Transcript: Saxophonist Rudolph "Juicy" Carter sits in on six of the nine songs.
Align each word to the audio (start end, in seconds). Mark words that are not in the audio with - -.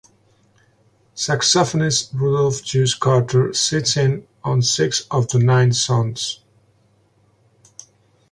Saxophonist 1.15 2.11
Rudolph 2.15 2.63
"Juicy" 2.63 2.97
Carter 2.99 3.53
sits 3.53 3.95
in 3.95 4.25
on 4.43 4.63
six 4.63 5.05
of 5.11 5.27
the 5.27 5.37
nine 5.37 5.73
songs. 5.73 6.39